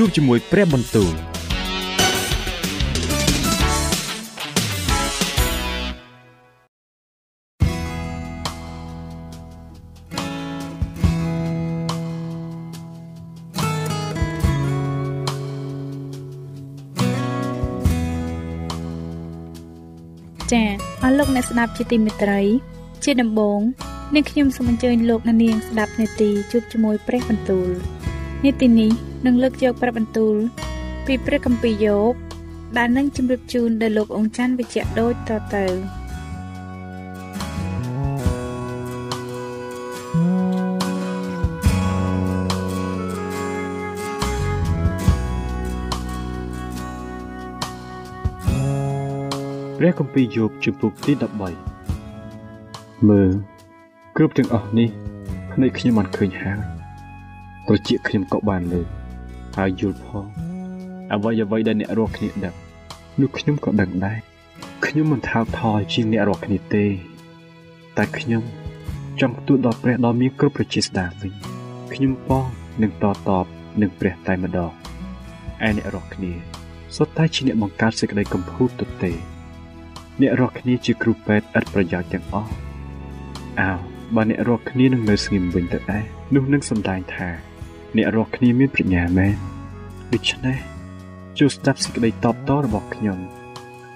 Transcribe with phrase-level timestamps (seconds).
[0.00, 1.14] ជួបជាមួយព្រះបន្ទូល
[20.52, 20.70] ចា៎
[21.02, 22.40] អស់លោកអ្នកស្ដាប់ជាទីមេត្រី
[23.04, 23.60] ជាដំបូង
[24.14, 27.68] នាងខ្ញុំសូមអញ្ជើញលោកអ្នកនាងស្ដាប់នាទីជួបជាមួយព្រះបន្ទូល
[28.44, 28.92] នាទីនេះ
[29.26, 30.34] នឹងលើកយកព្រះបន្ទូល
[31.06, 32.12] ពីព្រះគម្ពីរយោប
[32.76, 35.64] ដែលនឹងជម្រាបជូនដល់លោកអង្ចាន់វិជ្ជៈដូចតទៅ
[49.76, 51.12] ព្រះគម្ពីរយោបជំពូកទី
[51.90, 53.30] 13មើល
[54.16, 54.88] គ្រប់ទាំងអស់នេះ
[55.52, 56.58] ភ្នែកខ្ញុំមិនឃើញហើយ
[57.66, 58.95] ត្រចៀកខ្ញុំក៏បានលើក
[59.56, 60.26] ហើយយល់ផង
[61.12, 62.54] អ្វីអ្វីដែលអ្នករស់គ្នាដឹង
[63.20, 64.18] នោះខ្ញុំក៏ដឹងដែរ
[64.86, 66.86] ខ្ញុំមិនថោកថយជាងអ្នករស់គ្នាទេ
[67.96, 68.42] តែខ្ញុំ
[69.20, 71.32] ចង់ទូលដល់ព្រះដ៏មានគ្រប់ប្រជាស្ដាវិញ
[71.92, 72.46] ខ្ញុំបង
[72.82, 73.46] នឹងតតប
[73.80, 74.72] នឹងព្រះតែម្ដង
[75.66, 76.32] ឯអ្នករស់គ្នា
[76.96, 79.12] សុទ្ធតែជាអ្នកបង្កើតសេចក្តីកំពូតទទេ
[80.20, 82.50] អ្នករាល់គ្នាជាគ្រូពេទ្យឥតប្រយោជន៍ទាំងអស់
[83.60, 83.72] អើ
[84.14, 87.28] បើអ្នករាល់គ្នានឹងនៅស្ងៀមវិញទៅដែរនោះនឹងសម្ដែងថា
[87.96, 89.34] អ្នករាល់គ្នាមានប្រាជ្ញាមែន
[90.12, 90.56] ដូច្នេះ
[91.38, 93.18] ចូលស្ដាប់សេចក្តីតបតរបស់ខ្ញុំ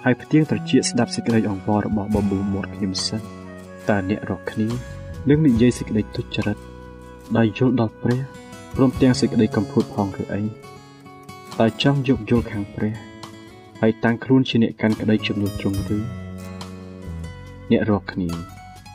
[0.04, 3.20] ហើយផ្ទៀងត្រចៀកស្ដាប់សេចក្តីអង្វររបស់បប៊ូមាត់ខ្ញុំសិន
[3.88, 4.68] តើអ្នករាល់គ្នា
[5.28, 6.58] នឹងនិយាយសេចក្តីទុច្ចរិត
[7.36, 8.20] ដោយយល់ដល់ព្រះ
[8.76, 10.42] ព្រមទាំងសេចក្តីកំពូតផងឬអី
[11.58, 12.92] តើចង់យកយល់ខាងព្រះ
[13.80, 15.98] ហើយតាំងខ្លួនជាអ្នកកាន់ក្តីចំនួនត្រង់ឬ
[17.70, 18.28] អ្នករកគ្នា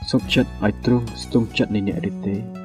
[0.10, 2.65] សុខចិត្តឲ្យត្រង់ស្ទង់ចិត្តនៃអ្នកឬទេ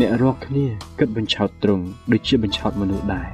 [0.00, 0.66] អ្នករកគ្នា
[0.98, 3.28] គិតបញ្ឆោតត្រង់ដូចជាបញ្ឆោតមនុស្សដែរ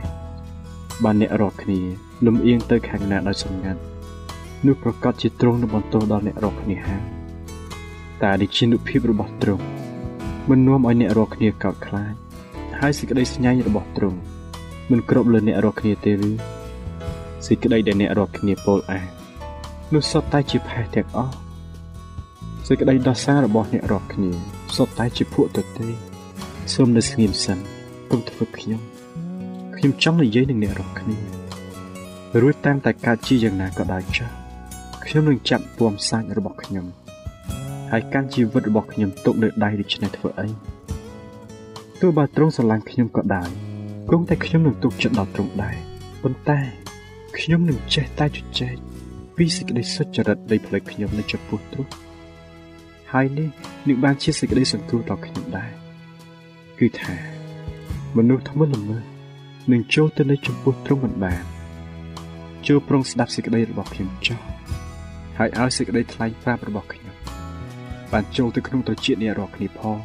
[1.04, 1.80] បានអ្នករកគ្នា
[2.26, 3.80] លំអៀងទៅខាងណាដោយសម្ងាត់
[4.66, 7.02] នោះប្រកាសជាត្រង់នឹងបន្ទោសដល់អ្នករកគ្នាហើយ
[8.22, 9.64] តែដូចជានុភាពរបស់ត្រង់
[10.48, 12.14] មិននាំឲ្យអ្នករកគ្នាកោតខ្លាច
[12.78, 14.18] ហើយសេចក្តីស្ញាញ់របស់ត្រង់
[14.90, 16.30] មិនគ្រប់លើអ្នករកគ្នាទេឬ
[17.46, 19.00] សេចក្តីដែលអ្នករកគ្នាពោលអា
[19.94, 21.34] នោះសុទ្ធតែជាផេះទាំងអស់
[22.66, 24.30] សេចក្តីដោះសាររបស់អ្នករកគ្នា
[24.76, 26.17] សុទ្ធតែជាភក់ទៅទេ
[26.74, 27.58] សូមនៅស្ងៀមសិន
[28.10, 28.80] កុំធ្វើខ្ញុំ
[29.76, 31.16] ខ្ញុំចង់និយាយនឹងអ្នករកគ្នា
[32.40, 34.28] រួចតាមតែកើតជាយ៉ាងណាក៏ដោយចុះ
[35.04, 36.86] ខ្ញុំនឹងចាប់ពំសាច់របស់ខ្ញុំ
[37.90, 40.48] ហើយកាន់ជីវិតរបស់ខ្ញុំទុកលើដៃដូច្នេះធ្វើអី
[42.00, 43.48] ទោះបើទ្រង់ស្រឡាញ់ខ្ញុំក៏ដោយ
[44.10, 45.76] គង់តែខ្ញុំនឹងទុកចិត្តដល់ទ្រង់ដែរ
[46.22, 46.60] ប៉ុន្តែ
[47.38, 48.76] ខ្ញុំនឹងចេះតែជជែក
[49.36, 51.90] ពីសេចក្តីសុចរិតនៃផ្លូវខ្ញុំនៅចំពោះទ្រង់
[53.12, 53.48] ហើយនេះ
[53.88, 55.87] នឹងបានជាសេចក្តីសង្គ្រោះដល់ខ្ញុំដែរ
[56.78, 57.14] គឺថា
[58.16, 59.04] មនុស្សធ្ងន់ល្មើស
[59.72, 61.42] នឹងចូលទៅនៅចំពោះទ្រង់មិនបាន
[62.66, 64.40] ចូលប្រងស្ដាប់សេចក្តីរបស់ខ្ញុំចោះ
[65.38, 67.14] ហើយឲ្យសេចក្តីថ្លែងប្រាប់របស់ខ្ញុំ
[68.12, 69.98] បានចូលទៅក្នុងត្រចៀកនេះរាល់គ្នាផង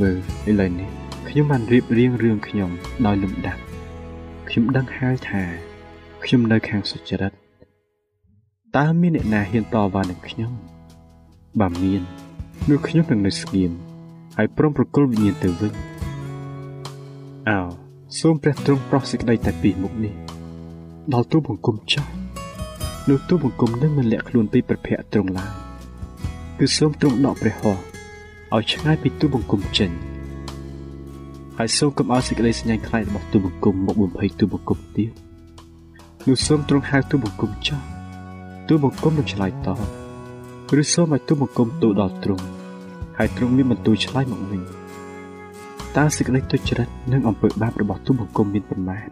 [0.00, 0.16] មើល
[0.50, 0.90] ឥឡូវនេះ
[1.28, 2.70] ខ្ញុំបានរៀបរៀងរឿងខ្ញុំ
[3.06, 3.62] ដោយលំដាប់
[4.48, 5.42] ខ្ញុំដឹងហើយថា
[6.24, 7.32] ខ្ញុំនៅខាងសុចរិត
[8.76, 10.52] តើមានអ្នកណាហ៊ានតវ៉ានឹងខ្ញុំ
[11.60, 12.02] បើមាន
[12.68, 13.72] នោះខ្ញុំនឹងនៅស្ងៀម
[14.36, 15.72] ហើយព្រមប្រគល់វិញ្ញាណទៅវិញ
[17.48, 17.58] អោ
[18.20, 20.14] សូមព្រះទ្រង់ប្រោះសេចក្តីតែពីមុខនេះ
[21.12, 22.10] ដល់ទូបង្គំចាស់
[23.08, 25.50] នោះទូបង្គំនឹងមិនលាក់ខ្លួនពីព្រះភ័ក្រទ្រង់ឡើយ
[26.58, 29.90] គឺសូមទ្រង់ដកព្រះហស្ថឲ្យឆ្ងាយពីទូបង្គំចេញ
[31.58, 35.10] ហើយសូមកុំឲ្យសេចក្តីស្ញាញ់ខ្លាចរបស់ទូបង្គំមកបំភ័យទូបង្គំទៀត
[36.26, 37.80] នោះសូមទ្រង់ហៅទូបង្គំចោះ
[38.68, 39.68] ទូបង្គំនឹងឆ្លើយត
[40.68, 42.46] បឬសូមឲ្យទូបង្គំទូដល់ទ្រង់
[43.18, 44.62] ហើយទ្រង់មានបន្ទូលឆ្លើយមកវិញ
[45.96, 49.08] តើសេចក្តីទុច្ចរិតនិងអំពើបាបរបស់ទូបង្គំមានប៉ុន្មាន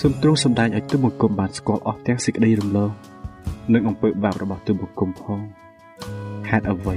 [0.00, 2.90] សូមទ្រង់សម្ដែងឲ្យទូបង្គំបានស្គាល់អស់ទាំងសេចក្តីរំលង
[3.74, 5.38] និងអំពើបាបរបស់ទូបង្គំផង
[6.50, 6.96] ហេតុអ្វី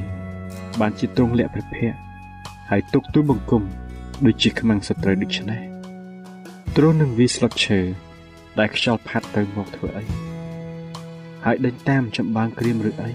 [0.80, 1.98] បានជាទ្រង់លាក់ព្រះភ័ក្រ
[2.70, 3.64] ហើយទុកទូបង្គំ
[4.26, 5.62] ដូចជាខ្មាំងសត្រូវដូច្នេះ
[6.76, 7.80] ទ្រង់នឹងវាស្លុតឈើ
[8.60, 10.06] ដែលខ្យល់ផាត់ទៅមកធ្វើអី
[11.46, 13.12] ហើយដេញតាមចម្បាំងក្រៀមឬអី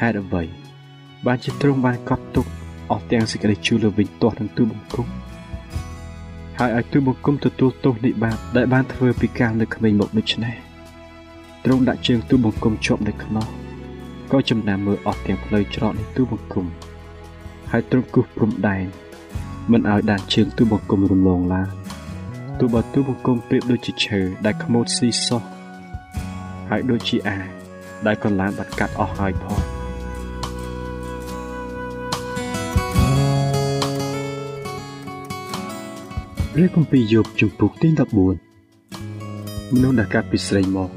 [0.00, 0.61] ហេតុអ្វី
[1.26, 2.46] បានជាទ្រង់បានកត់ទុក
[2.90, 5.06] អស់ទាំងសេចក្តីជឿលើវិញទាស់នឹងទូបង្គំ
[6.58, 10.54] ហើយឲ្យទូបង្គំទទួលទោសនៃបាបដែលបានធ្វើពីកាលនៅក្មេងមកដូច្នេះ
[11.64, 13.46] ទ្រង់ដាក់ជើងទូបង្គំជាប់នៅខ្នោះ
[14.32, 16.66] ក៏ចំណាំមើលអស់ទាំងផ្លូវច្រកនៃទូបង្គំ
[17.70, 18.84] ហើយទ្រង់គូសព្រំដែន
[19.72, 21.68] មិនឲ្យដានជើងទូបង្គំរំលងឡើយ
[22.58, 25.42] ទោះបើទូបង្គំប្រៀបដូចជាឈើដែលខ្មោចស៊ីសោះ
[26.70, 27.38] ហើយដូចជាអា
[28.06, 29.71] ដែលកន្លានបាត់កាត់អស់ហើយផង
[36.56, 37.88] ព្រះគម្ពីរយោបជំពូកទី
[38.66, 40.90] 14មនុស្សដែលកើតពីស្រីមក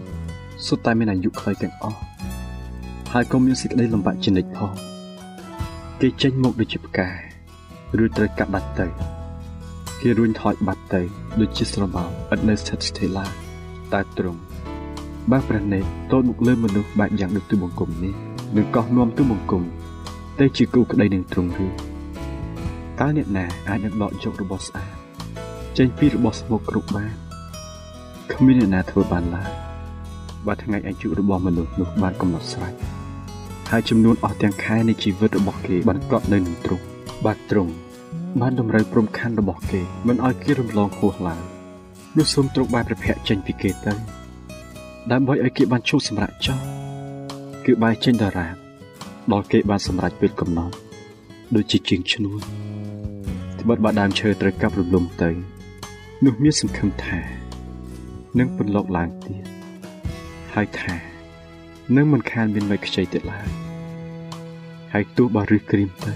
[0.66, 2.00] សុទ្ធតែមានអាយុខ្លីទាំងអស់
[3.14, 4.72] ហើយក៏មានសេចក្តីលំបាកជានិច្ចផង
[6.02, 7.10] គេចេញមកដូចជាផ្កា
[8.04, 8.88] ឬត្រូវកាប់បាត់ទៅ
[10.02, 11.02] គេរួញថយបាត់ទៅ
[11.40, 13.32] ដូចជាស្រមោលឥតនៅស្ថិតស្ថេរឡើយ
[13.94, 14.42] តែត្រង់
[15.32, 18.14] បើព្រះនេតតូចមកលើមនុស្សបែបយ៉ាងដូចទូបង្គំនេះ
[18.56, 19.64] នឹងកោះនាំទូបង្គំ
[20.40, 21.68] ទៅជាគូក្តីនឹងទ្រង់ឬ
[23.00, 24.95] តើអ្នកណាអាចនឹងដកយករបស់ស្អាត
[25.78, 27.14] ចេញពីរបស់ស្មុគគ្រប់បាន
[28.34, 29.50] គ្មានអ្នកណាធ្វើបានឡើយ
[30.48, 32.74] បើថ្ងៃអាយុរបស់មនុស្សនោះបានកំណត់ស្រេច
[33.70, 36.86] ហើយចំនួនអស់ទាំងខែនៃជីវិតរបស់គេបានកត់នៅនឹងទ្រង់
[37.26, 37.74] បាទទ្រង់
[38.42, 41.42] បានតម្រូវព្រំខណ្ឌរបស់គេមិនឲ្យគេរំលងហួសឡើយ
[42.18, 43.94] នោះសូមទ្រង់បានប្រភ័ក្រចេញពីគេទៅ
[45.12, 46.62] ដើម្បីឲ្យគេបានឈប់សម្រាកចោល
[47.66, 48.48] គឺបែរចេញតារា
[49.32, 50.76] ដល់គេបានសម្រេចពេលកំណត់
[51.56, 52.40] ដូចជាជាងឈ្នួល
[53.60, 55.55] ត្បិតបើដើមឈើត្រូវកាប់រំលំទៅ
[56.26, 57.20] នោះមានសង្ឃឹមថា
[58.40, 59.44] នឹងពន្លកឡើងទៀត
[60.54, 60.96] ហើយថា
[61.96, 63.48] នឹងមិនខានមានមេខ្ចីទៀតឡើយ
[64.94, 66.14] ហើយទោះបើរឹសក្រៀមទៅ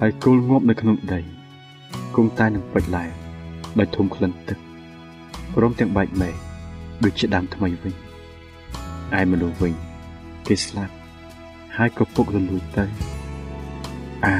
[0.00, 1.20] ហើយគល់ងាប់នៅក្នុងដី
[2.16, 3.10] គង់តែនឹងពេចឡើង
[3.78, 4.58] ដោយធំក្លិនទឹក
[5.54, 6.34] ព្រមទាំងបែកមែក
[7.04, 7.94] ដូចជាដើមថ្មីវិញ
[9.18, 9.74] ឯមនុស្សវិញ
[10.46, 10.94] គេស្លាប់
[11.76, 12.84] ហើយក៏ពុករលួយទៅ
[14.26, 14.36] អា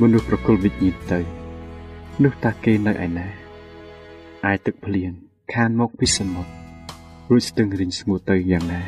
[0.00, 1.37] មនុស្សប្រគល់វិញ្ញាណទៅ
[2.24, 3.26] នោះតាគេនៅឯណា
[4.50, 5.10] ឯទឹកភ្លៀង
[5.54, 6.52] ខានមកពីសមុទ្រ
[7.30, 8.82] រួចស្ទឹងរីងស្ងួតទៅយ៉ាងណា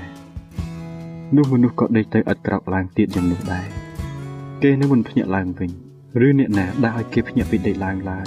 [1.37, 3.67] នោះមនុស្សក៏ដេកទៅឥតក្រោកឡើងទៀតយ៉ាងនោះដែរ
[4.63, 5.71] គេនឹងមិនភ្ញាក់ឡើងវិញ
[6.27, 8.27] ឬអ្នកណាដែលឲ្យគេភ្ញាក់ពីដេកឡើងឡើង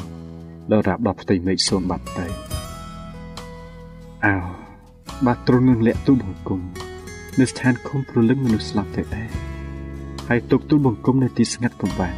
[0.72, 2.28] ដល់រាប់ដល់ផ្ទៃមេឃសូនបាត់ទៅ
[4.26, 4.36] អោ
[5.26, 6.62] បាទទ្រង់នឹងលាក់ទូបង្គំ
[7.40, 9.30] នៅស្ថានគុំព្រលឹងមនុស្សស្លាប់ទៅដែរ
[10.28, 12.16] ហើយទុកទូបង្គំនៅទីស្ងាត់កំបាំង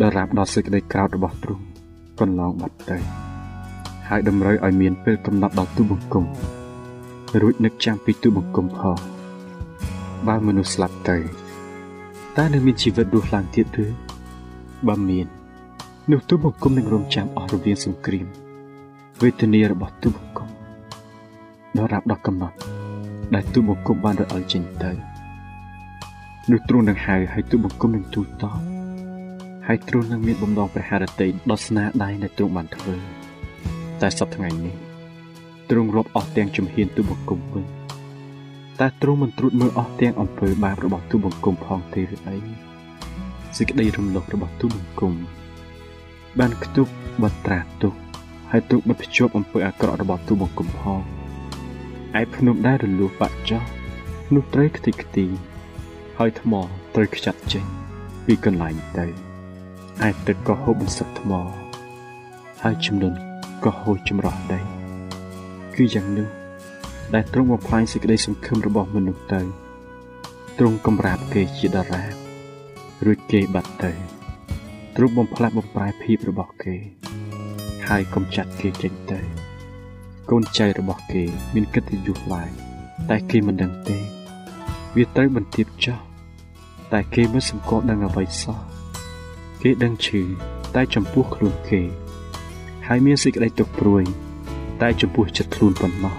[0.00, 1.71] ដល់រាប់ដល់សេចក្តីក្រោធរបស់ទ្រង់
[2.22, 2.98] កន្លងបាត់ទៅ
[4.08, 6.24] ហើយតម្រូវឲ្យមានពេលកំណត់ដល់ទូបង្គំ
[7.40, 8.96] រួចនឹកចាំពីទូបង្គំផង
[10.26, 11.16] បើមនុស្សស្លាប់ទៅ
[12.36, 13.86] តើនឹងមានជីវិតរស់ឡើងទៀតឬ
[14.88, 15.26] បើមាន
[16.10, 18.26] នោះទូបង្គំនឹងរងចាំអស់រវាងសង្គ្រាម
[19.22, 20.48] វេទនារបស់ទូបង្គំ
[21.76, 22.56] ដល់រាប់ដល់កំណត់
[23.34, 24.90] ដែលទូបង្គំបានរអិលចេញទៅ
[26.50, 28.71] នោះទ្រង់នឹងហៅឲ្យទូបង្គំនឹងទូលតប
[29.66, 32.94] ហើយទ្រង់នឹងមានបំណងព្រះハរតីដល់ស្នាដៃដែលទ្រង់បានធ្វើ
[34.00, 34.74] តែសប្តាហ៍ថ្ងៃនេះ
[35.70, 37.64] ទ្រង់រាប់អស់ទាំងជំហានទូបង្គំវិញ
[38.80, 42.36] តែទ្រង់មិនត្រួតមើលអស់ទាំងអំពើបាបរបស់ទូបង្គំផងទេឬអី
[43.56, 45.12] សេចក្តីរំលងរបស់ទូបង្គំ
[46.38, 47.94] បានខ្ទប់បត្រាទុក
[48.50, 51.00] ហើយទុកបិទភ្ជាប់អំពើអាក្រក់របស់ទូបង្គំផង
[52.20, 53.64] ឯភ្នំដែលរលួសបាក់ចោល
[54.34, 55.26] នោះត្រូវខ្ទេចខ្ទី
[56.18, 56.52] ហើយថ្ម
[56.94, 57.64] ត្រូវខ្ចាត់ចេញ
[58.26, 59.31] ពីកន្លែងទៅ
[60.00, 61.32] ឯទឹកក៏ហូបបន្សឹកថ្ម
[62.62, 63.14] ហើយចំនួន
[63.64, 64.60] ក៏ហូរចម្រោះដី
[65.74, 66.28] គឺយ៉ាងនោះ
[67.14, 69.40] ដែលទ្រង់បំផ្លាញសេចក្តីសង្ឃឹមរបស់មនុស្សទៅ
[70.58, 72.02] ទ្រង់កំរាបគេជាតារា
[73.04, 73.92] រួចគេបាត់ទៅ
[74.96, 76.76] ទ្រង់បំផ្លាស់បំប្រែភាពរបស់គេ
[77.88, 79.20] ហើយកំចាត់គេចេញទៅ
[80.30, 82.50] កូនចៅរបស់គេ មានកិត្តិយសឡើង
[83.10, 83.98] តែគេមិនដឹងទេ
[84.96, 85.98] វាត្រូវបន្ទាបចោះ
[86.92, 88.71] តែគេមិនសង្កត់ដឹងអ្វីសោះ
[89.62, 90.22] គេដឹងឈឺ
[90.74, 91.82] តែចំពោះខ្លួនគេ
[92.86, 94.04] ហើយមានសេចក្តីទុក្ខព្រួយ
[94.82, 96.16] តែចំពោះចិត្តខ្លួនប៉ុណ្ណោះ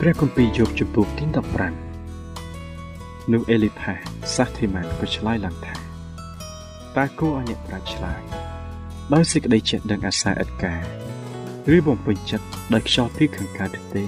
[0.00, 1.24] ព្រះគម្ពីរយោបជំពូកទី
[2.48, 3.94] 15នោះអេលីផា
[4.34, 5.74] សាសធីម៉ានក៏ឆ្លើយឡើងថា
[6.96, 8.20] តើគួរឲ្យអ្នកប្រាជ្ញឆ្លើយ
[9.14, 10.82] ដោយសេចក្តីចិត្តដឹងអាសាឥតការ
[11.74, 14.04] ឬបំពេញចិត្តដោយខ្យល់ពីខាងកើតទេ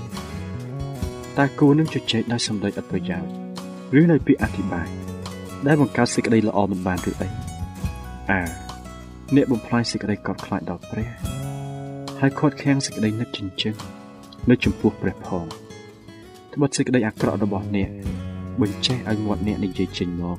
[1.38, 3.32] តើគួរនឹងជជែកដោយសម្ដីឥតប្រយោជន៍
[4.00, 4.88] ឬដោយពាក្យអធិប្បាយ
[5.66, 7.28] ដែលបង្កើតសេចក្តីល្អមិនបានឬអី
[8.30, 8.42] អើ
[9.34, 11.08] អ្នកបំផ្លាញសេចក្តីកោតខ្លាចដល់ព្រះ
[12.20, 13.74] ហើយខាត់ខាំងសេចក្តីនឹកចិញ្ចឹម
[14.50, 15.44] នៅចំពោះព្រះផង
[16.54, 17.88] ត្បិតសេចក្តីអាក្រក់របស់អ្នក
[18.60, 20.38] បញ្ចេះឲ្យមាត់អ្នកនិយាយចេញមក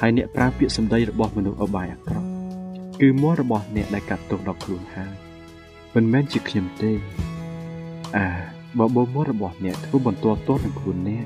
[0.00, 2.28] ហើយអ្នកប្រើពាក្យសម្ដីរបស់មនុស្សអបាយអាក្រក់
[3.00, 5.12] គឺមាត់របស់អ្នកដែលកាត់ទោសដល់ខ្លួនហើយ
[5.94, 6.92] មិនមែនជាខ្ញុំទេ
[8.16, 8.26] អា
[8.78, 11.24] បើបូរមាត់របស់អ្នកធ្វើបន្ទាល់ទោសនឹងខ្លួនអ្នក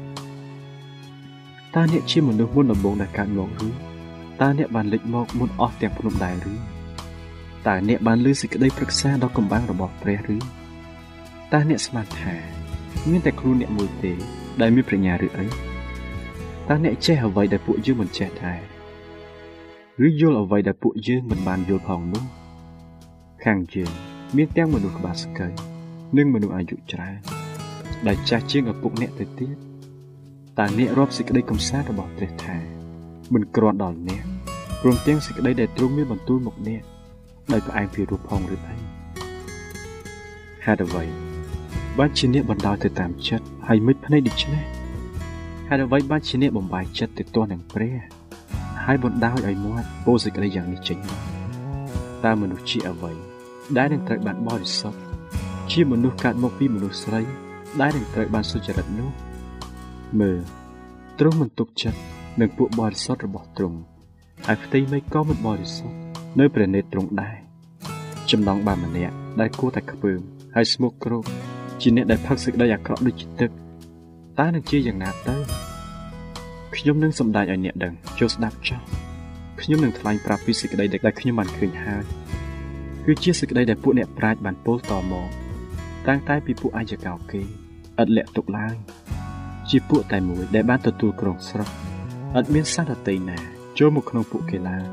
[1.77, 3.69] តើអ្នកជាមនុស្សមុនដំបូងដែលកើតមកឬ
[4.41, 6.55] តើអ្នកបានលេចមកមុនអស់ទាំងភ្នំដែរឬ
[7.67, 10.37] តើអ្នកបានលើសេចក្តីប្រឹក្សាដល់កំបាំងរបស់ព្រះឬ
[11.53, 12.35] តើអ្នកស្មានថា
[13.11, 14.13] មានតែខ្លួនអ្នកមួយទេ
[14.61, 15.47] ដែលមានប្រាជ្ញាឬអី
[16.69, 18.61] តើអ្នកចេះអ្វីដែលពួកយើងមិនចេះដែរ
[20.07, 22.25] ឬយល់អ្វីដែលពួកយើងមិនបានយល់ផងនោះ
[23.45, 23.91] ខាងយើង
[24.37, 25.49] មានទាំងមនុស្សក្បាលស្កៃ
[26.17, 27.19] និងមនុស្សអាយុច្រើន
[28.07, 29.57] ដែលចាស់ជាងឪពុកអ្នកទៅទៀត
[30.61, 32.57] តើអ្នករាប់សេចក្តីកំសាន្តរបស់ព្រះថា
[33.33, 34.23] មិនគ្រាន់ដល់អ្នក
[34.83, 36.83] ព្រមទាំងសេចក្តីដែលទ្រង់មានបន្ទូលមកអ្នក
[37.53, 38.77] ដោយផ្អែកពីរូបផងឬអី
[40.65, 41.05] ហេតុអ្វី
[41.99, 44.65] បានជាអ្នកបណ្ដោយទៅតាមចិត្តហើយមិនភ្នែកដូច្នេះ
[45.69, 47.95] ហេតុអ្វីបានជាអ្នកបំបាយចិត្តទៅទាស់នឹងព្រះ
[48.85, 51.21] ហើយបណ្ដោយឲ្យមាត់ពោសេចក្តីយ៉ាងនេះចេញមក
[52.25, 53.13] តើមនុស្សជាអ្វី
[53.77, 55.01] ដែលនឹងត្រូវបានបរិសុទ្ធ
[55.73, 57.21] ជាមនុស្សកើតមកពីមនុស្សស្រី
[57.81, 59.11] ដែលនឹងត្រូវបានសុចរិតនោះ
[60.21, 60.39] មើល
[61.19, 61.99] ទ្រង់មិនទុកចិត្ត
[62.41, 63.79] នឹងពួកបរិសុទ្ធរបស់ទ្រង់
[64.47, 65.97] ហើយផ្ទៃមេឃក៏មិនបរិសុទ្ធ
[66.39, 67.37] នៅព្រះនេត្រទ្រង់ដែរ
[68.31, 70.21] ចំណងបានម្នាក់ដែលគួរតែខ្ពើម
[70.55, 71.25] ហើយស្មុគគ្រោក
[71.81, 73.51] ជាអ្នកដែលផឹកសេចក្តីអាក្រក់ដូចជាទឹក
[74.39, 75.37] តើនឹងជាយ៉ាងណាទៅ
[76.77, 78.81] ខ្ញុំនឹងសម្ដែងឲ្យអ្នកដឹងចូលស្ដាប់ចោះ
[79.61, 82.05] ខ្ញុំនឹងថ្លែងប្រាប់ពីសេចក្តីដែលខ្ញុំបានឃើញហើយ
[83.05, 85.29] គឺជាសេចក្តីដែលពួកអ្នកប្រាជ្ញបានពោលតមក
[86.09, 88.75] តាំងតែពីពួកអាយកោគេឥតលាក់ទុកឡើយ
[89.71, 91.69] ជាពួកតែមួយដែលបានទទួលគ្រងស្រុក
[92.39, 93.39] ឥតមានសត្វដទៃណា
[93.79, 94.85] ចូលមកក្នុងពួកគេឡើយ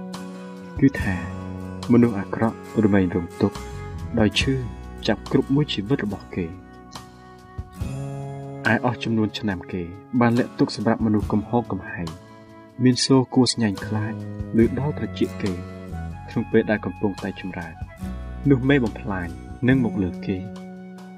[0.80, 1.16] គឺថា
[1.92, 3.56] មនុស្សអាក្រក់រមែងរងទុក្ខ
[4.20, 4.54] ដោយឈឺ
[5.08, 6.50] ចាប់គ្រប់មួយជីវិតរបស់គេឯ
[8.86, 9.84] អស់ចំនួនឆ្នាំគេ
[10.22, 12.08] បានលាក់ទុកសម្រាប់មនុស្សកំហុសកំហែង
[12.84, 14.14] មានសូរគួស្ញែងខ្លាច
[14.64, 15.52] ឬដល់ត្រចៀកគេ
[16.30, 17.74] ក្នុងពេលដែលកំពុងតែចម្រើន
[18.50, 19.28] នោះមេបំផ្លាញ
[19.68, 20.38] នឹងមកលើគេ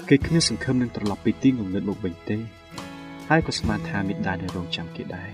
[0.09, 2.37] គេគ្មានសង្ឃឹមនឹងត្រឡប់ពីទីងងឹតមកវិញទេ
[3.31, 5.29] ហើយក៏ស្មានថាមេដានឹងរងចាំគេដែរ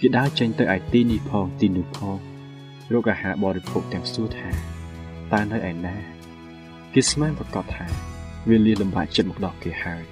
[0.00, 2.16] គេដើរចេញទៅឯទីនេះផងទីនោះផង
[2.92, 4.50] រកអាហារបរិភោគទាំងសួរថា
[5.32, 5.96] តើនៅឯណា
[6.94, 7.86] គេស្មានប្រកាសថា
[8.48, 10.04] វាលាលំបាកចិត្តមកដល់គេហើយ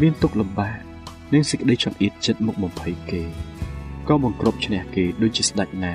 [0.00, 0.78] មានទុកលំបាក
[1.32, 3.22] និងសេចក្តីចង្អៀតចិត្តមកបំភ័យគេ
[4.08, 5.94] ក៏បង្ក្រប់ឈ្នះគេដូចជាស្ដេចណា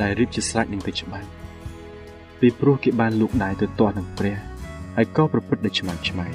[0.00, 1.28] ដែលរៀបជាស្រេចនឹងទៅច្បាស់
[2.40, 4.36] ពីព្រោះគេបានលូកដៃទៅទាស់នឹងព្រះ
[4.96, 6.26] ហើយក៏ប្រព្រឹត្តដោយឆ្មាំឆ្មៃ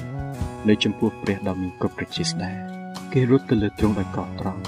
[0.68, 2.73] នៅចំពោះព្រះដ៏មានគ្រប់ប្រជាស្ដា
[3.18, 4.62] គេរត់ទៅលើទ្រង់ដោយកោះត្រង់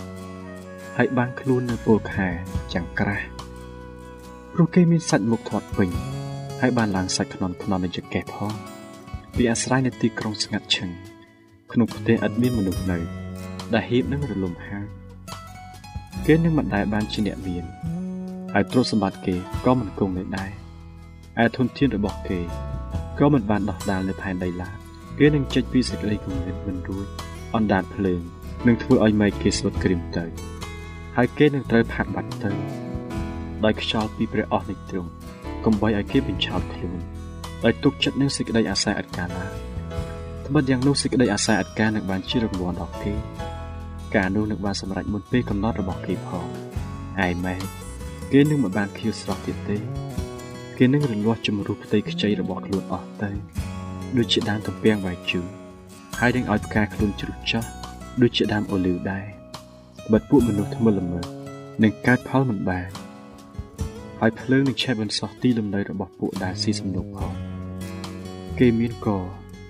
[0.96, 2.28] ហើយបានខ្លួននៅពលខែ
[2.74, 3.26] ចាំងក្រាស់
[4.52, 5.90] ព្រោះគេមានសាច់មុខធាត់ពេញ
[6.60, 8.52] ហើយបានឡើងសាច់ខ្នន់ខ្នន់នៅចង្កេះផង
[9.36, 10.90] ពីអាស្រ័យនៅទីក្រុងស្ងាត់ឈឹង
[11.72, 12.98] ក្នុងផ្ទះឥតមានមនុស្សនៅ
[13.74, 14.86] ដែលហៀបនឹងរលំហាល
[16.26, 17.64] គេនឹងមិនដែលបានជាអ្នកមាន
[18.52, 19.34] ហើយទ្រព្យសម្បត្តិគេ
[19.64, 20.50] ក៏មិនគង់នៅដែរ
[21.44, 22.40] ឯធនធានរបស់គេ
[23.18, 24.76] ក៏មិនបានដោះដាលនៅផែនដីឡើយ
[25.18, 27.06] គេនឹងចេញពីសេចក្តីគំនិតមិនរួច
[27.54, 28.22] អណ្ដាតភ្លើង
[28.66, 30.25] នឹងធ្វើឲ្យម៉ែគេស្លុតក្រៀមទៅ
[31.16, 32.50] ហើយគេនឹងត្រូវផាត់បាត់ទៅ
[33.64, 35.10] ដោយខ្យល់ពីព្រះអស់នៃទ្រង់
[35.64, 36.98] កុំបីឲ្យគេបញ្ឆោតខ្លួន
[37.64, 39.50] ដោយទុកចិត្តនឹងសេចក្តីអាស្រ័យអត់ការឡើយ
[40.46, 43.14] ត្បិតយ៉ាងនោះសេចក្តីអាស្រ័យអត់ការនឹងបានជារង្វាន់ដល់គេ
[44.16, 46.44] ការនោះនឹងបានសម្រេចមុនពេលកំណត់របស់គេផង
[47.26, 47.56] ឯម៉ែ
[48.32, 49.76] គេនឹងមិនបានខៀវស្រស់ទៀតទេ
[50.78, 53.30] គេនឹងរលាស់ជំរុះផ្ទៃខ្ចីរបស់ខ្លួនអស់ទៅ
[54.16, 55.44] ដូចជាដើមទំពាំងវាយជូរ
[56.20, 57.68] ហើយនឹងឲ្យផ្កាខ្លួនជ្រុះចាស់
[58.23, 59.26] ដូចជាដើមអូលីវដែរ
[60.12, 61.20] បាត់ពួកមនុស្សថ្មិលល្មើ
[61.82, 62.88] នឹងកើតផលមិនបាន
[64.20, 67.32] ហើយភ្លើងនឹងឆេះបន្សោះទីលំនៅរបស់ពួកដែលស៊ីសំណុកផង
[68.58, 69.08] គេមានក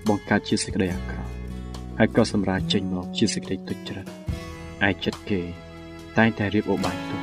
[0.09, 1.31] បង្កើតជាសេចក្តីអាក្រក់
[1.99, 4.07] ហើយក៏សម្រាប់ចេញមកជាសេចក្តីទុច្ចរិត
[4.89, 5.41] ឯចិត្តគេ
[6.19, 7.21] តែងតែរៀបអូបាយទុក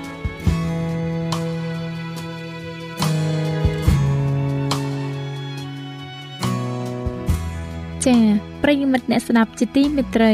[8.05, 8.21] ចា៎
[8.63, 10.33] ប្រិយមិត្តអ្នកស្ដាប់ជាទីមេត្រី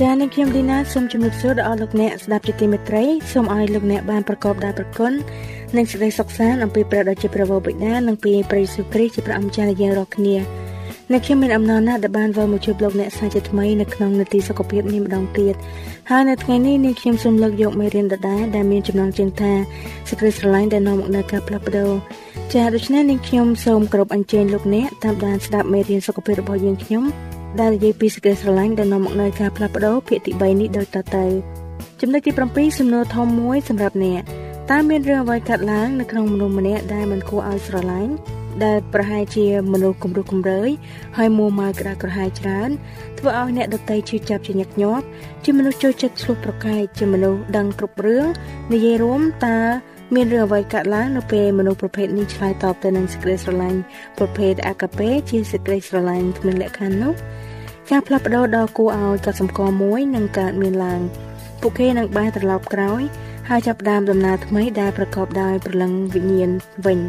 [0.00, 5.12] ចា៎នាងខ្ញុំឌីណាសូមជម្រាបសួរដល់លោកអ្នកស្ដាប់ជាទីមេត្រីសូមឲ្យលោកអ្នកបានប្រកបដោយប្រគុណ
[5.76, 10.36] និងសេចក្តីសុខសាន្តអំពីព្រះដ៏ជាព្រះវរបិតានិងពីព្រះយេស៊ូវគ្រីស្ទជាព្រះអម្ចាស់នៃយើងរាល់គ្នា
[11.10, 15.54] អ្នកខ្ញុំមានអំណរណាស់ដែលបានវិលមកជួបលោកអ្នកសាជាថ្មីនៅក្នុងនាទីសុខភាពនេះម្ដងទៀត
[16.10, 19.52] ហើយនៅថ្ងៃនេះនាងខ្ញុំសូមលើកយកមេរៀនដដែលដែលមានចំណងជើងថា
[20.08, 21.90] សេចក្តីស្រឡាញ់ដែលនាំមកនូវការផ្លាស់ប្ដូរ
[22.52, 27.04] ចា៎ដូច្នេះនាងខ្ញុំសូមគោរពអញ្ជើញលោកអ្នកតាមដានស្ដាប់មេរៀនសុខភាពរបស់យើងខ្ញុំ
[27.58, 31.24] ដែលនិយាយពីសេចក្តីស្រឡាញ់ដែលនាំមកនូវការផ្លាស់ប្ដូរភាគទី3នេះដូចតទៅ
[32.00, 34.22] ចំណុចទី7សំណួរធំមួយសម្រាប់អ្នក
[34.70, 38.12] តើមានរឿងអ្វីកើតឡើងនៅក្នុងមនុស្សម្នាក់ដែលមិនគួរឲ្យស្រឡាញ់
[38.64, 40.70] ដែលប្រហែលជាមនុស្សគំរោះគំរើយ
[41.18, 42.70] ហើយមួម៉ៅក្តារក្រហាយច្រើន
[43.18, 45.04] ធ្វើឲ្យអ្នកដតីឈឺចាប់ជាញឹកញាប់
[45.44, 48.26] ជាមនុស្សចូលចិត្តឆ្លោះប្រកែកជាមនុស្សដឹងគ្រប់រឿង
[48.72, 49.60] និយាយរួមតើ
[50.14, 53.80] មានរឿងអ្វីកើតឡើងនៅពេលមនុស្សប្រភេទនេះឆ្លើយតបទៅនឹងសេចក្តីស្រឡាញ់
[54.18, 57.14] ប្រភេទអាកាពេជាសេចក្តីស្រឡាញ់គ្មានលក្ខខណ្ឌនោះ
[57.90, 61.00] ការផ្លាស់ប្ដូរដ៏គួរឲ្យកត់សម្គាល់មួយនឹងកើតមានឡើង
[61.60, 63.02] ពួកគេនឹងបែរត្រឡប់ក្រោយ
[63.48, 66.50] ហើយចាប់ផ្ដើមដំណើរថ្មីដែលប្រកបដោយព្រលឹងវិញ្ញាណ
[66.86, 67.00] វិញ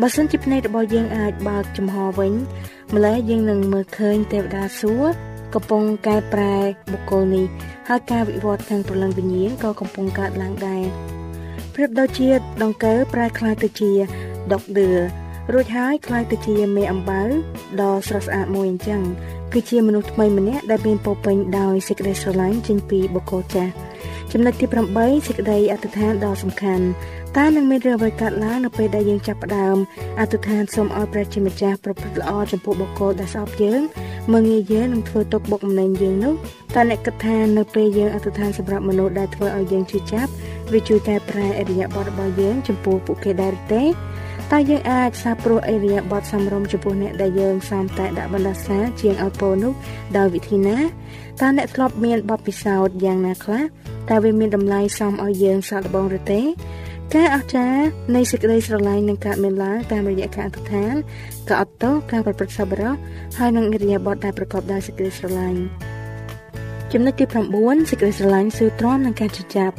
[0.00, 2.32] បើសិនជាភ្នែករបស់យើងអាចបើកចំហវិញ
[2.94, 5.16] ម្ល៉េះយើងនឹងមើលឃើញទេវតាសួគ៌
[5.54, 6.56] កំពុងកែប្រែ
[6.92, 7.46] បុគ្គលនេះ
[7.88, 10.82] ហើយការវិវត្តខាងព្រលឹងវិញ្ញាណក៏កំពុងកើតឡើងដែរ
[11.74, 12.28] ប្រៀបដូចជា
[12.62, 13.92] ដង្កូវប្រែក្លាយទៅជា
[14.52, 14.90] ដុកដឿ
[15.52, 17.22] រួចហើយក្លាយទៅជាមេអំបៅ
[17.80, 19.02] ដ៏ស្រស់ស្អាតមួយអញ្ចឹង
[19.54, 23.72] គឺជាមនុស្សថ្មីម្នាក់ដែលមានពោពេញដោយសេចក្តីស្រឡាញ់ចេញពីបុគ្គលចាស់
[24.32, 26.84] ចំណុចទី8សេចក្តីអធិដ្ឋានដ៏សំខាន់
[27.36, 29.76] តើនឹងមានរឿងអ្វីកើតឡើងនៅពេលដែលយើងចាប់ផ្ដើម
[30.20, 33.80] អធិដ្ឋានសូមឲ្យព្រះជាម្ចាស់ប្រព្រឹត្តល្អចំពោះបុគ្គលដែលស្អប់យើង
[34.32, 36.34] មើងងាយយើងនឹងធ្វើទុកបុកម្នេញយើងនោះ
[36.74, 40.30] តើអ្នកគិតថានៅពេលយើងអធិដ្ឋានសម្រាប់មនុស្សដែលធ្វើឲ្យយើងជឿចាប់
[40.72, 43.82] វាជួយកែប្រែអរិយាប័ត្ររបស់យើងចំពោះពួកគេដែរទេ
[44.52, 49.72] តើយើងអាចសាព្រោះអរិយាប័ត្រសំរុំចំពោះអ្នកដែលយើងសំតែដាក់បណ្ដាសាជាងឲ្យពោនោះ
[50.16, 50.78] ដោយវិធីណា
[51.40, 53.62] តើអ្នកធ្លាប់មានបទពិសោធន៍យ៉ាងណាខ្លះ
[54.10, 56.40] តើវាមានតម្លៃសមឲ្យយើងសាកល្បងឬទេ
[57.14, 57.82] ការអស្ចារ្យ
[58.14, 60.94] នៃសេចក្តីស្រឡាញ់នឹងកើតមានឡើងតាមរយៈការអធិដ្ឋាន
[61.48, 62.94] ការអត់ទោសការប្រព្រឹត្តសប្បុរស
[63.38, 65.60] ហើយនឹងអរិយាប័ត្រដែលប្រកបដោយសេចក្តីស្រឡាញ់
[66.92, 67.24] ចំណុចទី
[67.58, 69.76] 9សេចក្តីស្រឡាញ់ស៊ូទ្រាំនឹងការជិះចាប់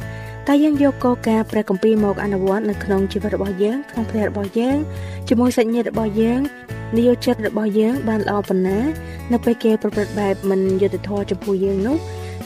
[0.48, 4.76] តែយើងយកកលការព្រះគម្ពីរមកអនុវត្តនៅក្នុងជីវិតរបស់យើងក្នុងផ្ទះរបស់យើង
[5.28, 6.40] ជាមួយសាច់ញាតិរបស់យើង
[6.96, 8.78] និយោជិតរបស់យើងបានល្អប៉ុណ្ណា
[9.32, 11.96] នៅពេលគេប្រព្រឹត្តបែបមិនយុត្តិធម៌ចំពោះយើងនោះ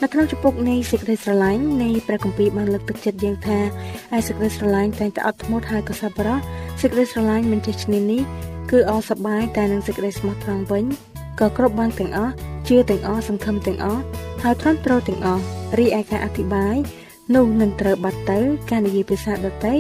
[0.03, 3.59] នៅក្នុងជំពូកនៃសេចក្តីស្រឡាញ់នៃព្រះគម្ពីរបានលើកទឹកចិត្តយើងថា
[4.17, 6.39] ឯសេចក្តីស្រឡាញ់តែងតែអត់ធ្មត់ហើយក៏សប្បុរស
[6.81, 8.23] សេចក្តីស្រឡាញ់មិនចេះឈ្នានីស
[8.71, 10.85] គឺអសប្បាយតែនឹងសេចក្តីស្មោះត្រង់វិញ
[11.41, 12.33] ក៏គ្រប់បានទាំងអស់
[12.69, 14.03] ជឿទាំងអស់សង្ឃឹមទាំងអស់
[14.43, 15.43] ហើយទ្រាំទ្រទាំងអស់
[15.79, 16.77] រីឯការអធិប្បាយ
[17.35, 18.39] នោះនឹងត្រូវបាត់ទៅ
[18.71, 19.75] ការនិយាយភាសាដតី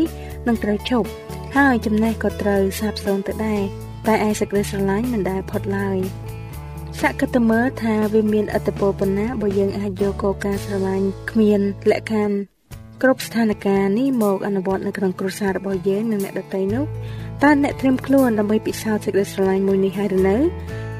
[0.46, 1.08] នឹងត្រូវឈប់
[1.56, 3.62] ហើយចំណេះក៏ត្រូវសាបសូន្យទៅដែរ
[4.06, 5.98] តែឯសេចក្តីស្រឡាញ់មិនដែលផុតឡើយ
[7.00, 11.60] សាក់គិតទៅមើលថាវាមានអត្តពលប៉ុណ្ណាបើយើងអាចយកកការស្រឡាញ់គ្មាន
[11.90, 12.36] លក្ខខណ្ឌ
[13.02, 16.84] គ្រប់ស្ថានភាពនេះមកអនុវត្តនៅក្នុងគ្រួសាររបស់យើងនិងអ្នកដទៃនោះ
[17.42, 20.36] តើអ្នកត្រៀមខ្លួនដើម្បីពិសោធន៍សេចក្តីស្រឡាញ់មួយនេះហើយឬនៅ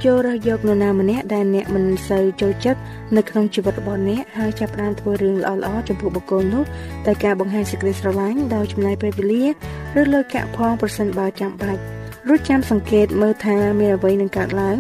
[0.04, 2.80] ចូលរើសយកនរណាម្នាក់ដែលអ្នកមិនសូវចូលចិត្ត
[3.16, 6.64] នៅក្នុងជីវិតរបស់អ្នកហើយចាប់ផ្ដើមធ្វើរឿងល្អៗចំពោះបុគ្គលនោះ
[7.06, 9.44] តែការបង្ហាញសេចក្តីស្រឡាញ់ដោយចំណាយពេលវេលា
[10.00, 11.80] ឬលុយកាក់ផងប្រសិនបើចាំបាច់
[12.28, 14.78] រួចចាំសង្កេតមើលថាមានអ្វីនឹងកើតឡើង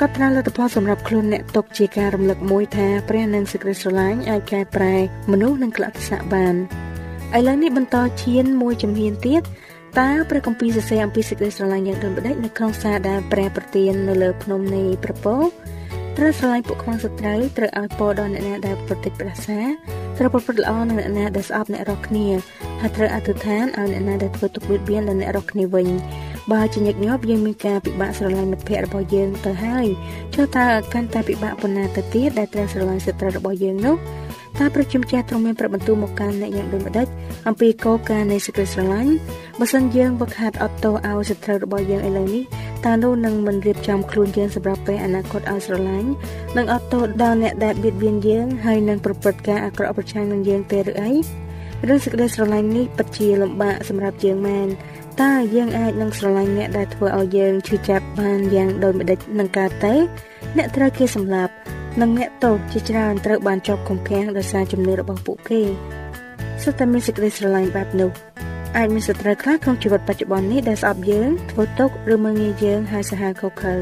[0.00, 4.94] ក៏ត្រាលទ្ធផលសម្រាប់ខ្លួនអ្នកຕົកជាការរំលឹកមួយថាព្រះនិងសេចក្តីស្រឡាញ់អាចកែប្រែ
[5.32, 6.54] មនុស្សនិងក្លាក់ស័កបាន
[7.36, 9.42] ឥឡូវនេះបន្តឈានមួយជំហានទៀត
[9.98, 15.36] តើព្រះគម្ពីរសរសេរអំពីសេចក្តីស្រឡាញ់យ៉ាងដូចម្តេចនៅក្នុងសារដែលព្រះប្រទាននៅលើភ្នំនៃប្រពោ
[16.16, 19.60] ត្រូវស្រឡាញ់ពួកខ្មាំងសត្រូវត្រូវឲ្យពរដល់អ្នកណាដែលប្រតិបត្តិប្រាសា
[20.18, 22.26] ត្រូវប្រព្រឹត្តល្អនឹងអ្នកណាដែលស្អប់អ្នករកគ្នា
[22.80, 25.86] ហើយត្រូវអធិដ្ឋានឲ្យអ្នកណាដែលធ្វើទុកបៀតបៀនដល់អ្នករកគ្នាវិញ
[26.52, 29.86] បើជាញឹកញាប់យើងមានការពិបាកស្រឡាញ់មិត្តភ័ក្តិរបស់យើងទៅហើយ
[30.34, 33.96] ចុះតើកាន់តែពិបាកប៉ុណ្ណាទៅទៀតដែលត្រូវស្រឡាញ់សត្រូវរបស់យើងនោះ
[34.60, 37.06] តើប្រជាម្ចាស់ទ្រង់មានប្រាប់បន្ទូលមកកាន់អ្នកយ៉ាងដូចម្ដេច
[37.48, 39.12] អំពីកលការនៃសេចក្តីស្រឡាញ់
[39.58, 42.42] បើសិនយើងវឹកហាត់អត់ទោសឲ្យសត្រូវរបស់យើងឥឡូវនេះ
[42.86, 46.08] តើនោះនឹងមិនរៀបចំខ្លួនយើងសម្រាប់ពេលអនាគតឲ្យស្រឡាញ់
[46.56, 51.12] និងអត់ទោសដល់អ្នកដែលបៀតបៀនយើងហើយនឹងប្រព្រឹត្តការអាក្រក់ប្រឆាំងនឹងយើងទេឬអី
[51.88, 54.68] រឿងសេចក្តីស្រឡាញ់នេះពិតជាលំបាកសម្រាប់យើងមែន
[55.22, 59.94] តើយើងអាចនឹងស្រឡាញ់អ្នកដែលធ្វើឲ្យយើងឈឺចាប់បានយ៉ាងដូចម្ដេចនឹងកើតទៅ
[60.56, 61.54] អ្នកត្រូវគេសម្លាប់
[62.00, 65.60] និងអ្នកទោសជាច្រើនត្រូវបានជាប់ឃុំឃាំងដោយសារជំនឿរបស់ពួកគេ
[66.62, 68.10] សុទ្ធតែមានសេចក្តីស្រឡាញ់បែបនោះ
[68.76, 73.76] អាចមានសត្រូវខ្លះក្នុងជីវិតបច្ចុប្បន្ននេះដែលស្អប់យើងធ្វើទុកឬមើងងាយយើងហើយសាហាវខុសខើ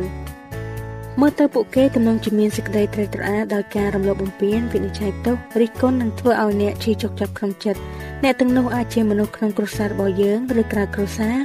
[1.21, 7.81] មើលទៅពួកគេទំនងជាមានសេចក្តីត្រេកត្រអាលដោយការរំលោភបំពានវិនិច្ឆ័យទោសរិះគន់និងធ្វើឲ្យអ្នកឈឺចុកចាប់ក្នុងចិត្ត
[8.23, 11.37] អ្នកទាំងនោះអាចជាមនុស្សក្នុងគ្រួសាររបស់យើងឬក្រៅគ្រួសារ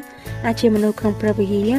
[0.46, 1.72] អាចជាមនុស្សក្នុងព្រះវិហារ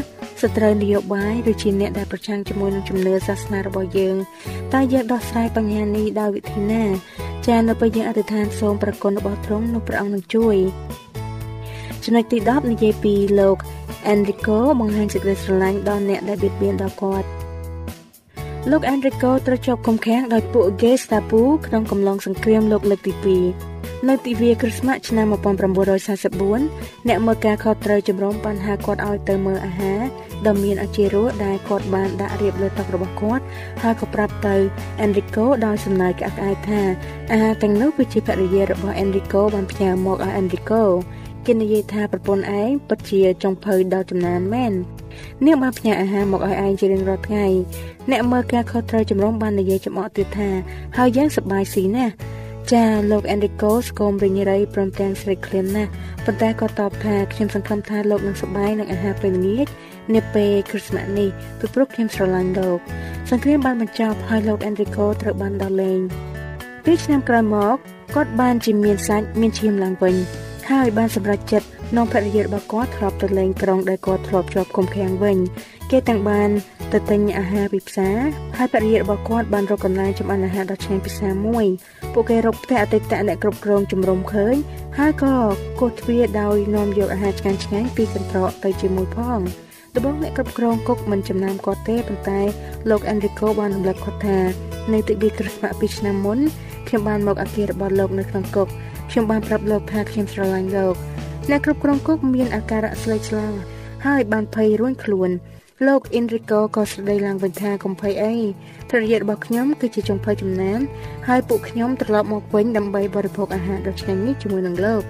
[0.42, 4.16] សត្រូវនយោបាយឬជាអ្នកដែលប្រឆាំងជាមួយនឹងជំនឿសាសនារបស់យើង
[4.75, 6.85] តើយើងដោះស្រាយបញ្ហានេះដោយវិធីណា
[7.47, 10.57] ចានៅពេលយើងអធិដ្ឋានសូមប្រគុណរបស់ទ្រង់នោះព្រះអង្គនឹងជួយ
[12.05, 13.57] ចំណុចទី10និយាយពីលោក
[14.12, 17.29] Enrico បង្ហាញសេចក្តីស្រឡាញ់ដល់អ្នកដែលបៀតបៀនដល់គាត់
[18.70, 23.74] លោក Enrico ត្រូវជាប់ឃុំឃាំងដោយពួក Gestapo ក្នុងកំឡុងសង្គ្រាមលោកលើកទី2
[24.09, 30.01] នៅទិវាគ្រិស្តមាសឆ្នាំ1944អ្នកមើលការខុសត្រូវជំរុំបានហៅគាត់ឲ្យទៅមើលអាហារ
[30.47, 33.45] ដ៏មានអជារសដែលគាត់បានដាក់រៀបលើតុរបស់គាត់
[33.83, 34.55] ហើយក៏ប្រាប់ទៅ
[35.05, 36.81] Enrico ដោយសំណើចក្អាក់ក្អាយថា
[37.33, 40.83] អាហារទាំងនោះគឺជាភរិយារបស់ Enrico បានផ្ញើមកឲ្យ Enrico
[41.47, 44.73] គេនិយាយថាប្រពន្ធឯងពិតជាចុងភៅដល់ចំណានមែន
[45.45, 47.47] នាងបានផ្ញើអាហារមកឲ្យឯងជារៀងរាល់ថ្ងៃ
[48.11, 50.49] អ្នកមើលការខុសត្រូវចម្រុំបាននិយាយចំអកទៀតថា
[50.97, 52.14] ហើយយ៉ាងសប្បាយស៊ីណាស់
[52.72, 55.90] ចាលោក Enrico ស្គមរិញរៃព្រមទាំងស្រីក្លៀនណាស់
[56.24, 59.66] ប៉ុន្តែក៏តបថាខ្ញុំសង្ឃឹមថាលោកនឹងសប្បាយនឹងអាហារពេលល្ងាច
[60.14, 62.79] នាពេលគ្រីស្មាស់នេះពីព្រោះខ្ញុំស្រឡាញ់លោក
[63.31, 66.00] សង្គ្រាមបានបញ្ចប់ហើយលោក Enrico ត្រូវបានដោះលែង
[66.85, 67.77] ពេលឆ្នាំក្រោយមក
[68.14, 70.14] គាត់បានជាមានសាច់មានឈាមឡើងវិញ
[70.70, 75.37] ហើយបានសម្រេចចិត្តនាំភរិយារបស់គាត់ធ្លាប់ទៅលេងក្រុងដែលគាត់ធ្លាប់ជាប់គុំឃាំងវិញ
[75.90, 76.50] គេទាំងបាន
[76.94, 78.18] ទៅទិញអាហារពីផ្សារ
[78.57, 81.66] ហើយភរិយារបស់គាត់បានរកកន្លែងចម្អិនអាហារដ៏ឆ្ងាញ់ពិសាមួយ
[82.12, 84.54] ពួកគេរកផ្ទះអតីតអ្នកគ្រប់គ្រងជំរុំឃើញ
[84.98, 85.35] ហើយក៏
[85.80, 89.40] គោះទ្វារដោយនាំយកអាហារឆ្ងាញ់ឆ្ងាញ់ពីកន្ត្រកទៅជាមួយផង
[89.96, 92.40] ដបងអ្នកគ្រប់គ្រងគុកមិនចំណាំគាត់ទេប៉ុន្តែ
[92.90, 94.38] លោក Enrico បានរំលឹកគាត់ថា
[94.92, 96.38] នៅទិវាគ្រិស្មាសពីឆ្នាំមុន
[96.88, 98.68] ខ្ញុំបានមកអគាររបស់លោកនៅក្នុងគុក
[99.11, 100.94] ខ្ញុំបានប្រាប់លោកថាខ្ញុំស្រឡាញ់លោក
[101.50, 103.54] អ្នកគ្រប់គ្រងគុកមានអាការៈស្លេកស្លាំង
[104.07, 105.30] ហើយបានភ័យរួញខ្លួន
[105.87, 108.35] លោក Enrico ក៏ស្ដីឡើងវិញថាកុំភ័យអី
[108.90, 110.81] ភរិយារបស់ខ្ញុំគឺជាចុងភៅចំណាន
[111.29, 115.03] ហើយពួកខ្ញុំត្រឡប់មកវិញដើម្បីបរិភោគអាហារដ៏ឆ្ងាញ់នេះជាមួយនឹងលោក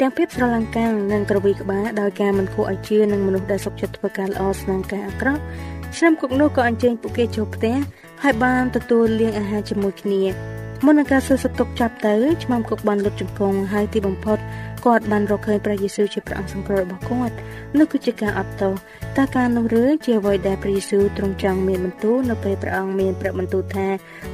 [0.00, 5.42] ទាំងភាពស្រឡាំងកាំងនិងក្រវីក្បាលដោយការមិនគួរឲ្យជឿនឹងមនុស្សដែលសុខចិត្តធ្វើការល្អស្នងការអាក្រក់
[5.96, 7.76] ឆ្នាំគុកនោះក៏អញ្ជើញពួកគេចូលផ្ទះ
[8.22, 10.22] ហើយបានទទួលលាងអាហារជាមួយគ្នា
[10.84, 14.38] មុននឹងការសួរសុខទុក្ខចាប់ទៅឆ្មាំគុកបានលុតជង្គង់ហើយទីបំផុត
[14.86, 17.34] គាត់បានរកឃើញព្រះយេស៊ូវជាព្រះអង្គសង្គ្រោះរបស់គាត់
[17.78, 18.74] នោះគឺជាការអត់ទោស
[19.18, 23.88] តើការនោះឬជាអ្វីដែលព្រះយេស៊ូវទ្រង់ចង់មានបន្ទូលនៅពេលព្រះអង្គមានព្រះបន្ទូលថា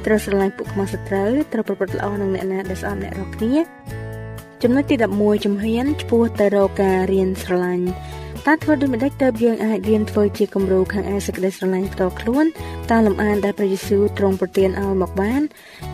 [0.05, 3.55] ត្រូវស្រឡាញ់ពួកខ្មាស់សត្រូវត្រូវប្រព្រឹត្តល្អនឹងអ្នកណាដែលស្អប់អ្នករាល់គ្នា
[4.63, 7.87] ចំណុចទី11ជំហានឆ្ពោះទៅរកការរៀនស្រឡាញ់
[8.47, 12.45] តើធ្វើដូចម្តេចទើបយើងអាចរៀនធ្វើជាគំរូខាងឯសេចក្តីស្រឡាញ់ផ្ទាល់ខ្លួន
[12.91, 15.41] តើលំអានដែលព្រះយេស៊ូវទ្រង់ប្រទានឲ្យមកបាន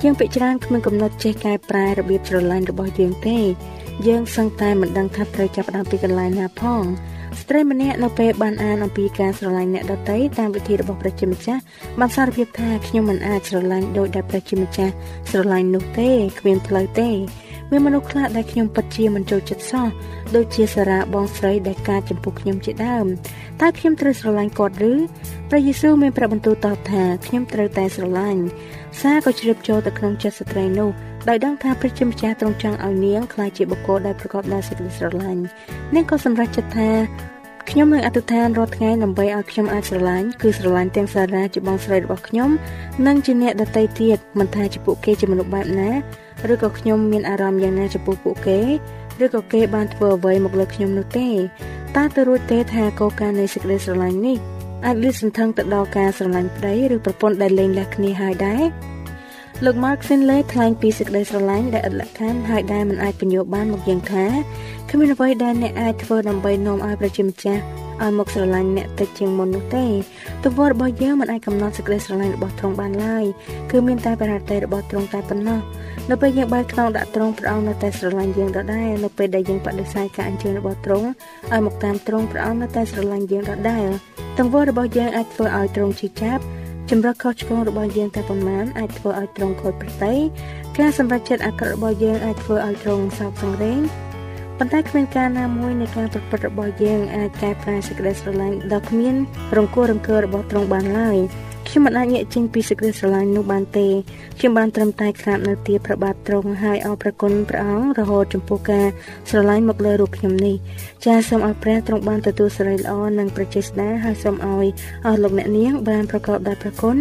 [0.04, 3.40] យើងពិចារណាគ្មានកំណត់ចេះកែប្រែរបៀបស្រឡាញ់របស់យើងទេ
[4.08, 6.84] យើងសឹងតែមិនដឹងថាត្រូវចាប់ផ្ដើមពីកន្លែងណាផង
[7.40, 11.62] ស្ត្រីម្នាក់នៅពេលបានអានអំពីការស្រឡាញ់អ្នកដទៃតាមវិធីរបស់ព្រះជាម្ចាស់
[12.00, 14.94] បានសារភាពថាខ្ញុំមិនអាចស្រឡាញ់ដោយដែលព្រះជាម្ចាស់
[15.30, 17.10] ស្រឡាញ់នោះទេគ្មានផ្លូវទេ
[17.72, 19.88] មានមនុស្សខ្លះដែលខ្ញុំពិតជាមិនចូលចិត្តសោះ
[20.36, 23.06] ដូចជាសារ៉ាបងស្រីដែលការចំពោះខ្ញុំជាដើម
[23.62, 24.94] តើខ្ញុំត្រូវស្រឡាញ់គាត់ឬ
[25.50, 28.42] ព្រះយេស៊ូវមានប្រាប់បន្ទូលតបថាខ្ញុំត្រូវតែស្រឡាញ់
[29.02, 30.90] សារក៏ជ្រាបចូលទៅក្នុងចិត្តស្ត្រីនោះ
[31.30, 35.44] ដោយដឹងថាព្រះជាម្ចាស់ទ្រង់ចង់ឲ្យនាងក្លាយជាបុគ្គលដែលប្រកបដោយសេចក្តីស្រឡាញ់
[35.96, 36.90] នាងក៏សម្រេចចិត្តថា
[37.70, 42.50] ខ្ញុំនឹងអធិដ្ឋានរាល់ថ្ងៃដើម្បីឲ្យខ្ញុំអាចស្រឡាញ់គឺស្រឡាញ់ទាំងសារ៉ាជាបងស្រីរបស់ខ្ញុំ
[43.08, 45.92] និងជាអ្នកដតីទៀតមិនថាជាពួកគេជាមនុស្សបែបណា
[46.52, 48.60] ឬក៏ខ្ញុំមានអារម្មណ៍យ៉ាងណាចំពោះពួកគេ
[49.24, 51.30] ឬក៏គេបានធ្វើអ្វីមកលើខ្ញុំនោះទេ
[51.96, 54.38] តើទៅរួចទេថាកលការនៃសេចក្តីស្រឡាញ់នេះ
[54.86, 58.64] អាចលាតសន្ធឹងទៅដល់ការស្រឡាញ់ប្តីឬប្រពន្ធដែលលែងលះគ្នាហើយដែរ
[59.62, 64.26] លោក Mark Finlay ថ្លែងពីសេចក្តីស្រឡាញ់ដែលឥតលក្ខខណ្ឌហើយដែលមិនអាចបញ្ញោបានមកយ៉ាងថា
[64.90, 67.62] គ្មានអ្វីដែលអ្នកអាចធ្វើដើម្បីនាំឲ្យប្រជាម្ចាស់
[68.02, 69.86] ឲ្យមកស្រឡាញ់អ្នកតិចជាងមុននោះទេ
[70.44, 73.26] ទង្វើរបស់យើងមិនអាចកំណត់សេចក្តីស្រឡាញ់របស់ទ្រង់បានឡើយ
[73.72, 75.60] គឺមានតែបរិយារបស់ទ្រង់តែប៉ុណ្ណោះ
[76.10, 81.08] នៅពេលយើងបែរខ្នងដាក់ទ្រង់ព្រះអង្គនៅតែស្រឡាញ់យើងដដែលនៅពេលដែលយើងបដិសេធការអញ្ជើញរបស់ទ្រង់
[81.52, 83.88] ឲ្យមកតាមទ្រង់ព្រះអង្គនៅតែស្រឡាញ់យើងដដែល
[84.38, 86.44] ទង្វើរបស់យើងអាចធ្វើឲ្យទ្រង់ជឿចាប់
[86.90, 90.14] ចម្រឹកខុសឆ្គងរបស់យើងតែប៉ុន្មានអាចធ្វើឲ្យទ្រង់ខូចប្រតិ
[90.78, 93.80] ការសម្រេចចិត្តអាក្រក់របស់យើងអាចធ្វើឲ្យទ្រង់សោកសង្រេង
[94.58, 99.16] ប៉ុន្តែគ្មានការណាមួយនៃការប្រព្រឹត្តរបស់យើងអាចកែប្រែសេចក្តីស្រឡាញ់ដ៏គ្មាន
[99.58, 101.18] រង្គោះរង្គើរបស់ទ្រង់បានឡើយ
[101.68, 103.88] ខ្ញុំមិនអាចងាកចេញពីសេចក្តីស្រឡាញ់នោះបានទេ
[104.40, 108.88] ខ្ញុំបានត្រឹមតែក្រាបនៅទីព្រះបាទទ្រង់ហើយអរព្រគុណព្រះអង្គរហូតចំពោះការ
[109.30, 110.56] ស្រឡាញ់មកលើរូបខ្ញុំនេះ
[111.06, 114.68] ចាសសូមឲ្យព្រះទ្រង់បានទទួលសេរីល្អនិងប្រជាស្ដាហើយសូមឲ្យ
[115.06, 116.98] អស់លោកអ្នកនាងបានប្រកបដោយព្រះគុណ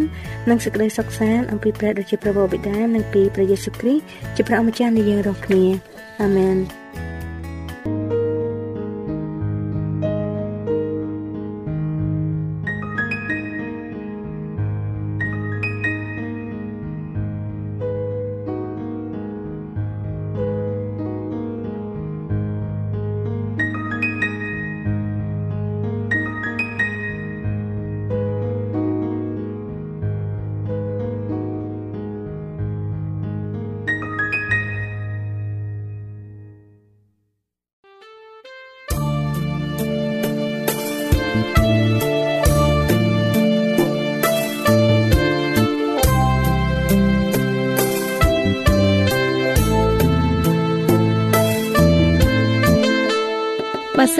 [0.48, 4.02] និងសេចក្តីសុខសាន្តអំពីព្រះដ៏ជាព្រះបិតានិងពីព្រះយេស៊ូវគ្រីស្ទ
[4.36, 5.64] ជាព្រះអម្ចាស់នៃយើងរាល់គ្នា
[6.22, 6.56] អាមែន